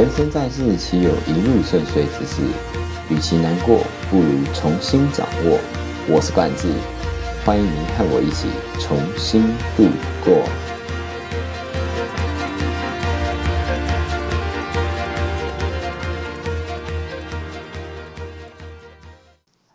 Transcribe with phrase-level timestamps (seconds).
[0.00, 2.40] 人生在世，岂有一路顺遂之事？
[3.10, 3.80] 与其难过，
[4.10, 5.58] 不如重新掌握。
[6.08, 6.68] 我是冠志，
[7.44, 9.42] 欢迎您和我一起重新
[9.76, 9.84] 度
[10.24, 10.42] 过。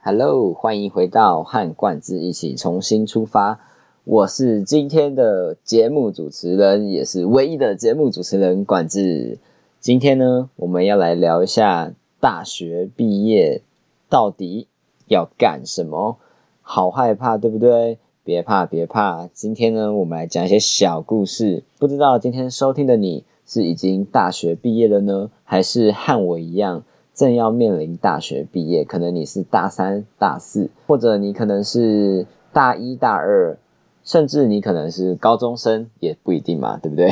[0.00, 3.60] Hello，欢迎回到和冠志一起重新出发。
[4.04, 9.36] 我是今天的节目主持人，也是唯一的节目主持人冠志。
[9.84, 13.60] 今天呢，我们要来聊一下大学毕业
[14.08, 14.66] 到底
[15.08, 16.16] 要干什么？
[16.62, 17.98] 好害怕，对不对？
[18.24, 19.28] 别怕，别怕。
[19.34, 21.64] 今天呢，我们来讲一些小故事。
[21.78, 26.82] 不知道今天收听的你是已经大学毕业了呢，还是和我一样
[27.12, 28.86] 正要面临大学毕业？
[28.86, 33.58] 可能你是大三、大四，或者你可能是大一、大二。
[34.02, 37.10] 甚至你可能是高中生也不一定嘛，对不对？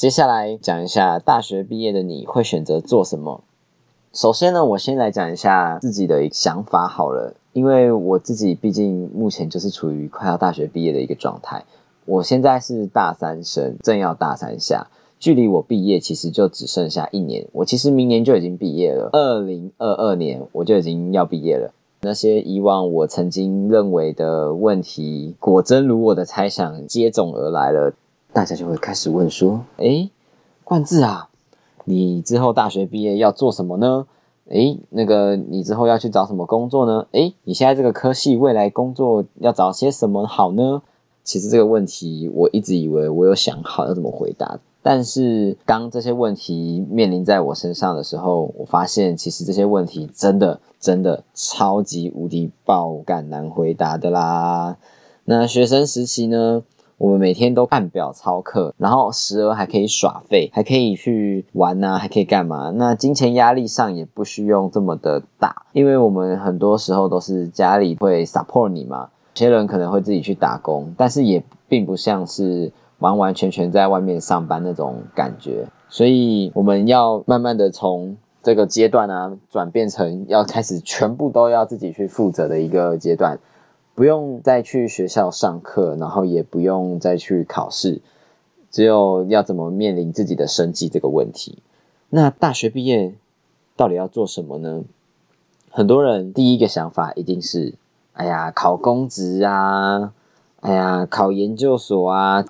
[0.00, 3.42] 接下来讲一下大学毕业的你会选择做什么。
[4.14, 11.62] 首先呢，我先来讲一下自己的想法好了，因为我自己毕竟目前就是处于快要大学毕业的一个状态。
[12.06, 14.86] 我现在是大三生，正要大三下，
[15.18, 17.46] 距离我毕业其实就只剩下一年。
[17.52, 21.74] 我其实明年就已经毕业了，二零二二年我就已经要毕业了。
[22.00, 27.92] 那些以往我曾经认为的问题，果真如我的猜想接踵而来了，
[28.32, 30.10] 大家就会开始问说：“哎，
[30.64, 31.28] 冠志啊，
[31.84, 34.06] 你之后大学毕业要做什么呢？
[34.48, 37.06] 哎，那个你之后要去找什么工作呢？
[37.12, 40.82] 哎，你现在这个科系未来工作要找些什么好呢？”
[41.22, 44.58] 其实这个问题，我一直以为我有想好要怎么回答。
[44.82, 54.78] 但是当这些问题面临在我身上的时候，我发现其实这些问题真的真的超级无敌爆感难回答的啦。
[55.26, 56.62] 那学生时期呢，
[57.00, 62.70] 我们每天都按表操课，然后时而还可以耍废，还可以去玩呐，还可以干嘛？
[62.76, 69.08] 那金钱压力上也不需要这么的大，因为我们很多时候都是家里会 support 你嘛。
[69.34, 72.70] 有些人可能会自己去打工，但是也并不像是。
[73.00, 83.38] 完完全全在外面上班那种感觉，所以我们要慢慢的从这个阶段啊，转变成要开始全部都要自己去负责的一个阶段，
[83.94, 88.00] 不用再去学校上课，然后也不用再去考试，
[88.70, 91.58] 只有要怎么面临自己的生计这个问题。
[92.08, 93.14] 那大学毕业
[93.76, 94.84] 到底要做什么呢？
[95.70, 97.74] 很多人第一个想法一定是，
[98.14, 100.12] 哎呀，考公职啊，
[100.60, 102.44] 哎呀，考研究所啊。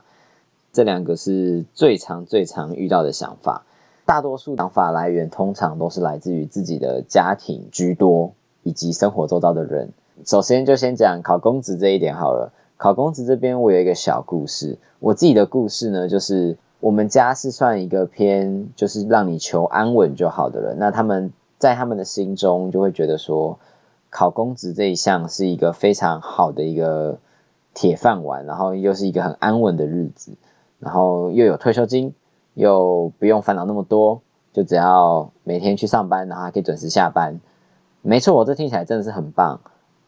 [0.72, 3.66] 这两个是最常、最常遇到的想法。
[4.06, 9.92] 大多数想法来源通常都是来自于自己的家庭居多，以及生活周遭的人。
[10.24, 12.52] 首先就先讲考公职这一点好了。
[12.76, 14.78] 考公职这边我有一个小故事。
[14.98, 20.78] 我自己的故事呢，就是我们家是算一个偏就是让你求安稳就好的人。
[20.78, 23.58] 那他们在他们的心中就会觉得说，
[24.08, 27.18] 考公职这一项是一个非常好的一个
[27.74, 30.32] 铁饭碗，然后又是一个很安稳的日子。
[30.78, 32.14] 然后又有退休金，
[32.54, 37.38] 又不用烦恼那么多，就只要每天去上班，然后还可以准时下班。
[38.00, 39.60] 没错，我这听起来真的是很棒，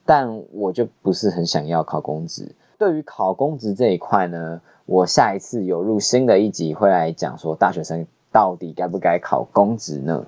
[0.04, 2.54] 但我就不是很想要考公职。
[2.78, 10.26] 对于考公职这一块呢，我下一次有入新的一集会来讲说，大学生到底该不该考公职呢？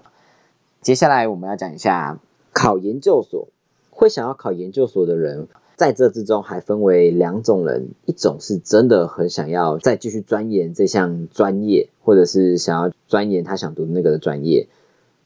[0.80, 2.18] 接下来我们要讲一下
[2.52, 3.48] 考研究所，
[3.90, 5.48] 会想要考研究所的人。
[5.76, 14.68] 在这之中还分为两种人，一种是真的很想要再继续钻研这项专业，或者是想要钻研他想读的那个专业。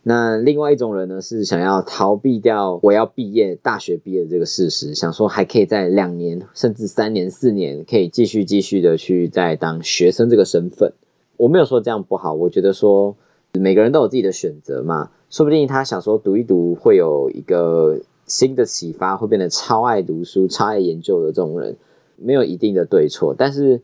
[0.09, 10.95] 那另外一种人呢，是想要逃避掉我要毕业、大学毕业的这个事实，想说还可以在两年甚至三年、四年，可以继续继续的去再当学生这个身份。
[11.37, 13.15] 我没有说这样不好，我觉得说
[13.53, 18.01] 每个人都有自己的选择嘛，说不定他想说读一读会有一个。
[18.31, 21.79] 新的启发会变得超爱读书、超爱研究的这种人，
[22.17, 23.35] 没有一定的对错。
[23.35, 23.81] 但是，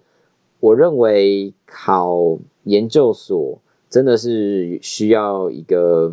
[0.61, 3.59] 我认为考研究所
[3.94, 6.12] 真的是需要一个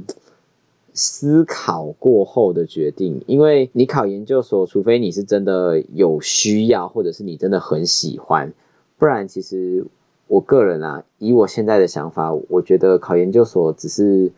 [0.94, 3.24] 思考过后的决定。
[3.26, 8.54] 因为你考研究所，除非你是真的有需要，或者是你真的很喜欢，
[9.00, 9.84] 不然其实
[10.28, 14.32] 我个人啊，以我现在的想法，我觉得考研究所只是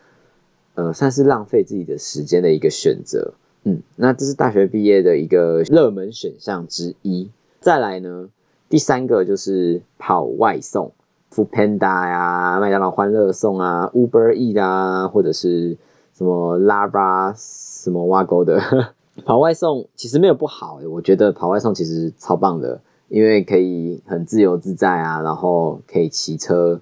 [0.74, 3.34] 呃，算是浪费自己的时间的一个选择。
[3.64, 7.28] 嗯，那这是大学毕业的一个热门选项之一。
[7.60, 8.30] 再来呢，
[8.70, 10.92] 第三个就是跑外送
[11.34, 15.76] f o o Panda 呀、麦当劳欢乐送啊、Uber E 啊，或者是
[16.16, 18.60] 什么拉巴什么挖沟的
[19.26, 26.80] 跑外送，其实没有不好，我觉得跑外送其实超棒的，因为可以很自由自在啊，然后可以骑车，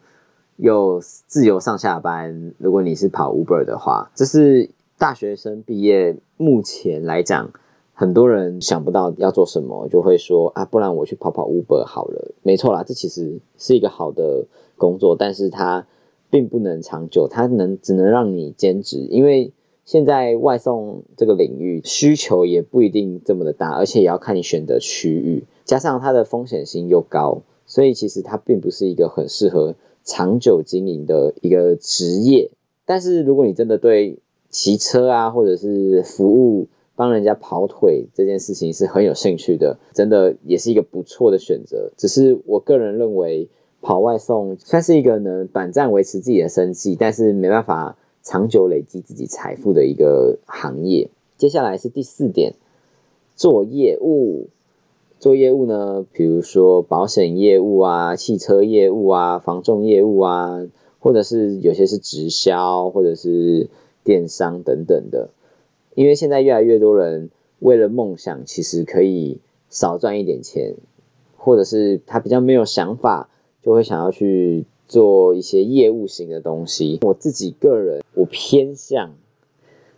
[0.57, 2.53] 又自由上下班。
[2.59, 4.69] 如果你是跑 Uber 的话，这是
[4.99, 7.49] 大学生毕业目前来讲，
[7.93, 12.35] 很多人想不到要做什么，就会说啊，不然我去跑跑 Uber 好了。
[12.43, 14.47] 没错啦，这其实是一个好的
[14.77, 15.87] 工作，但是它
[16.31, 19.53] 并不能长久，它能只能让你兼职，因为。
[19.85, 29.75] 现在外送这个领域需求也不一定这么的大，而且也要看你选的区域，加上它的风险性又高，所以其实它并不是一个很适合
[30.05, 32.49] 长久经营的一个职业。
[32.87, 41.91] 但是如果你真的对骑车啊，或者是服务帮人家跑腿这件事情是很有兴趣的，真的也是一个不错的选择。
[41.97, 43.49] 只是我个人认为，
[43.81, 47.97] 跑外送算是一个能短暂维持自己的生计，但是没办法。
[48.25, 51.11] 长久累积自己财富的一个行业。
[51.37, 52.55] 接下来是第四点，
[53.35, 54.47] 做业务。
[55.19, 60.65] 做业务呢，比如说保险业务啊、汽车业务啊、房重业务啊，
[61.01, 63.69] 或者是有些是直销，或者是
[64.05, 65.31] 电商等等的。
[65.95, 70.75] 因为现在越来越多人为了梦想，其实可以少赚一点钱，
[71.37, 73.29] 或者是他比较没有想法，
[73.63, 74.65] 就会想要去。
[74.89, 79.15] 做一些业务型的东西，我自己个人我偏向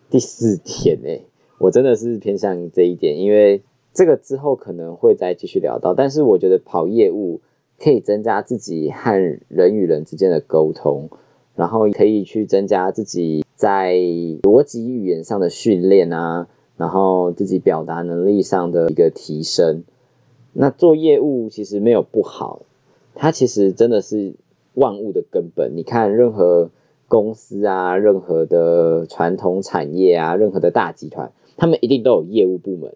[0.08, 1.24] 第四天诶，
[1.58, 3.60] 我真的是偏向这一点，因为
[3.92, 5.94] 这个之后可能会再继续聊到。
[5.94, 7.40] 但是我觉得跑业务
[7.80, 11.10] 可以增加自己和人与人之间的沟通，
[11.56, 13.94] 然后可以去增加自己在
[14.42, 19.84] 逻辑语言上的训练啊，然后自己表达能力上的一个提升。
[20.52, 22.62] 那做业务其实没有不好，
[23.14, 24.34] 它其实真的是。
[24.76, 26.68] 万物的根本，你看任何
[27.06, 32.92] 公司啊，任何的传统产业啊，任何的大集团，他们一定都有业务部门，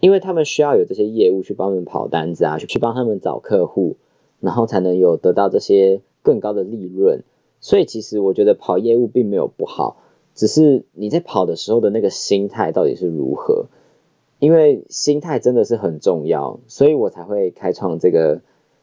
[0.00, 3.96] 因为他们需要有这些业务去帮他们跑单子啊，去去帮他们找客户，
[4.40, 7.22] 然后才能有得到这些更高的利润。
[7.60, 9.98] 所以其实我觉得跑业务并没有不好，
[10.34, 13.66] 只是你在跑的时候的那个心态到底是如何，
[14.38, 18.40] 因为心态真的是很重要，所以我才会开创这个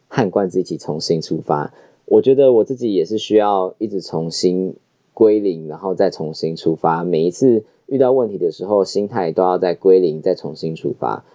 [0.08, 1.74] 汉冠子一起重新出发。
[2.06, 4.76] 我觉得我自己也是需要一直重新
[5.14, 7.04] 归零，然后再重新出发。
[7.04, 11.26] 每一次遇到问题的时候，心态都要再归零，再重新出发，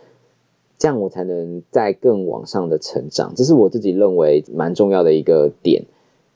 [0.79, 3.35] 这样我才能在更往上的成长。
[3.35, 5.85] 这是我自己认为蛮重要的一个点。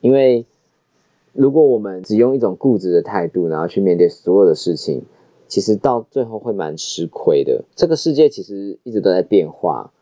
[0.00, 0.44] 因为
[1.36, 5.02] 如果我们只用一种固执的态度，然后去面对所有的事情，
[5.46, 7.62] 其实到最后会蛮吃亏的。
[7.74, 9.92] 这个世界其实一直都在变化。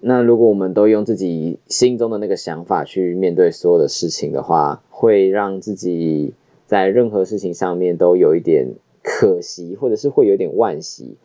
[0.00, 6.34] 那如果我们都用自己心中的那个想法去面对所有的事情的话，会让自己
[6.66, 11.16] 在任何事情上面都有一点可惜，或者是会有点惋惜。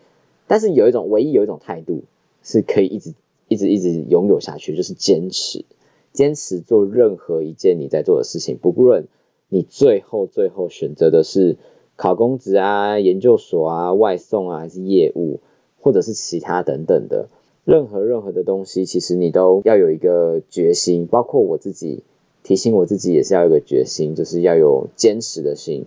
[0.48, 2.04] 但是有一种唯一有一种态度
[2.42, 3.14] 是可以一直
[3.50, 5.66] 一直一直拥有下去，就是坚持，
[6.14, 9.06] 坚持做任何一件你在做的事情，不论
[9.54, 11.58] 你最后最后选择的是
[11.98, 15.42] 考公职啊、研究所啊、外送啊，还是业务，
[15.82, 17.28] 或者是其他等等的。
[17.66, 22.02] 任何任何的东西，其实你都要有一个决心，包括我自己
[22.44, 25.86] 提醒我自己也是要有个决心，就是要有坚持的心，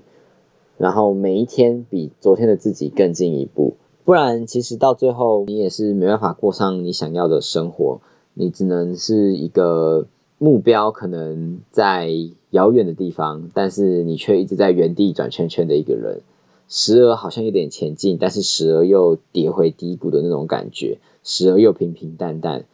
[0.77, 3.73] 然后每一天比昨天的自己更进一步，
[4.05, 7.99] 不然其实到最后你也是没办法过上你想要的生活，
[8.35, 10.07] 你只能是一个
[10.45, 12.11] 目标可能在
[12.51, 16.21] 遥远的地方，但是你却一直在原地转圈圈的一个人，
[16.69, 20.99] 时而好像有点前进，但是时而又跌回低谷的那种感觉。
[21.23, 22.67] 时而又平平淡淡，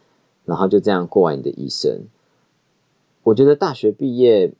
[0.45, 2.00] 然后就这样过完你的一生。
[3.23, 4.53] 我觉得大学毕业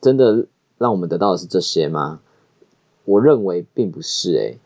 [0.00, 0.46] 真的
[0.78, 2.20] 让我们得到的是这些吗？
[3.04, 4.34] 我认为并不是。
[4.34, 4.58] 诶，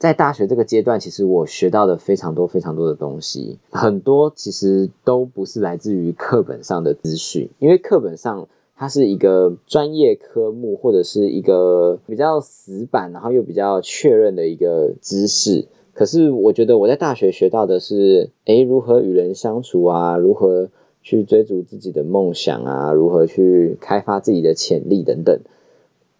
[0.00, 15.66] 在大学这个阶段，其实我学到的非常多、非常多的东西，很多其实都不是来自于课本上的资讯，因为课本上它是一个专业科目或者是一个比较死板，然后又比较确认的一个知识。
[15.92, 20.70] 可是我觉得我在大学学到的是，诶，如何与人相处啊，如何
[21.02, 25.38] 去追逐自己的梦想啊，如何去开发自己的潜力等等。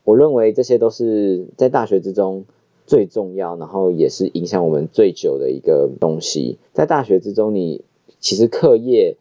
[0.04, 2.44] 我认为这些都是在大学之中
[2.90, 6.58] 最重要，然后也是影响我们最久的一个东西。
[6.72, 7.84] 在大学之中，你
[8.18, 9.16] 其实课业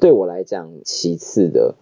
[0.00, 1.74] 对我来讲其次的，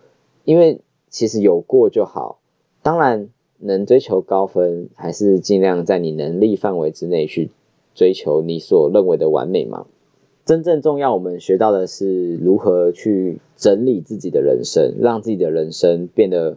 [0.44, 2.40] 因为其实有过就好。
[2.82, 3.28] 当然，
[3.60, 7.50] 能追求高分，还是尽量在你能力范围之内去。
[7.94, 9.86] 追求你所认为的完美嘛？
[10.44, 16.56] 真正重要，我们学到的是如何去整理自己的人生，让自己的人生变得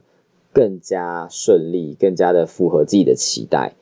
[0.51, 3.75] 更加顺利，更加的符合自己的期待。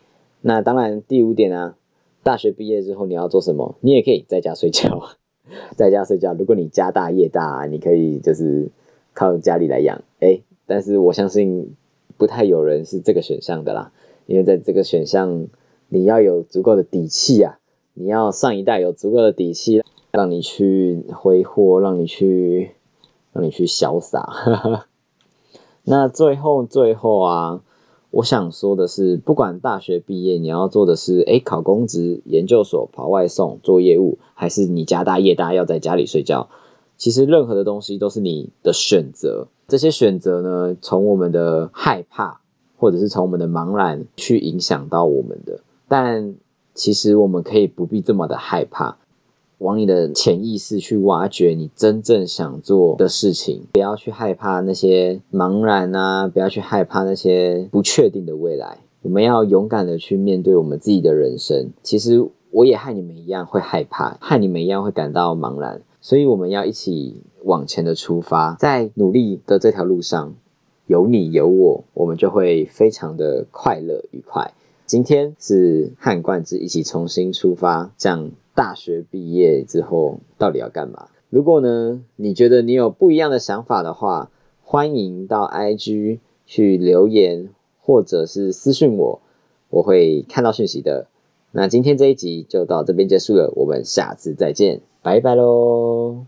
[0.46, 1.76] 那当然，第五点呢，
[2.22, 3.78] 大学毕业之后你要做什么？
[3.80, 5.02] 你也可以在家睡觉，
[5.78, 6.34] 在家睡觉。
[6.34, 8.70] 如果你家大业大，你可以就是
[9.14, 10.04] 靠家里来养。
[10.20, 11.74] 哎，但是我相信
[12.18, 13.94] 不太有人是这个选项的啦，
[14.26, 15.48] 因为在这个选项，
[15.88, 17.60] 你要有足够的底气啊，
[17.94, 19.82] 你要上一代有足够的底气，
[20.12, 22.72] 让你去挥霍，让你去，
[23.32, 24.86] 让你去潇洒。
[25.86, 27.64] 那最后最后啊，
[28.14, 36.48] 我想说的是，不管大学毕业你要做的是，哎，考公职、研究所、跑外送、做业务，还是你家大业大要在家里睡觉，
[36.96, 39.48] 其实任何的东西都是你的选择。
[39.68, 42.40] 这些选择呢，从我们的害怕，
[42.78, 45.62] 或者是从我们的茫然去影响到我们的。
[45.88, 46.36] 但
[46.76, 48.96] 其实我们可以不必这么的害怕。
[49.64, 58.80] 往你的潜意识去挖掘你真正想做的事情，不要去害怕那些茫然啊，不要去害怕那些不确定的未来。
[59.04, 61.70] 我们要勇敢的去面对我们自己的人生。
[61.82, 70.34] 其实我也和你们一样会害怕，和你们一样会感到茫然，所以我们要一起往前的出发，在努力的这条路上，
[70.88, 74.52] 有你有我，我们就会非常的快乐愉快。
[74.86, 78.30] 今天是汉冠之一起重新出发，这样。
[78.56, 81.08] 大学毕业之后到底要干嘛？
[81.30, 84.30] 如果呢，你觉得你有不一样的想法的话，
[84.64, 89.22] 欢迎到 IG 去留言，或者是私信我，
[89.70, 91.08] 我会看到讯息的。
[91.52, 96.26] 那今天这一集就到这边结束了，我们下次再见，拜拜喽。